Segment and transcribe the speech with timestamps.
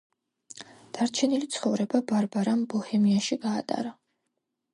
[0.97, 3.95] დარჩენილი ცხოვრება ბარბარამ ბოჰემიაში გაატარა.